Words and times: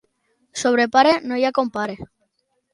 Sobre 0.61 0.87
pare 0.95 1.13
no 1.29 1.39
hi 1.43 1.47
ha 1.47 1.53
compare. 1.61 2.01